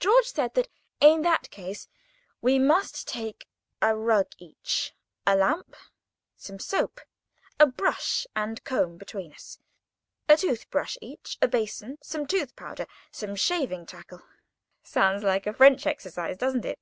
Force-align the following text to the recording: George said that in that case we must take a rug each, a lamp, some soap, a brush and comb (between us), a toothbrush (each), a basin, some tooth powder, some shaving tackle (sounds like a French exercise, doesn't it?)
George 0.00 0.26
said 0.26 0.54
that 0.54 0.66
in 1.00 1.22
that 1.22 1.48
case 1.50 1.86
we 2.40 2.58
must 2.58 3.06
take 3.06 3.46
a 3.80 3.94
rug 3.96 4.26
each, 4.38 4.92
a 5.24 5.36
lamp, 5.36 5.76
some 6.36 6.58
soap, 6.58 7.00
a 7.60 7.66
brush 7.66 8.26
and 8.34 8.64
comb 8.64 8.96
(between 8.98 9.32
us), 9.32 9.60
a 10.28 10.36
toothbrush 10.36 10.96
(each), 11.00 11.38
a 11.40 11.46
basin, 11.46 11.96
some 12.02 12.26
tooth 12.26 12.56
powder, 12.56 12.86
some 13.12 13.36
shaving 13.36 13.86
tackle 13.86 14.22
(sounds 14.82 15.22
like 15.22 15.46
a 15.46 15.52
French 15.54 15.86
exercise, 15.86 16.36
doesn't 16.36 16.64
it?) 16.64 16.80